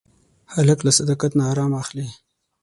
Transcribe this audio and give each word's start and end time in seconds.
هلک 0.53 0.79
له 0.85 0.91
صداقت 0.99 1.31
نه 1.39 1.43
ارام 1.51 1.71
اخلي. 1.81 2.07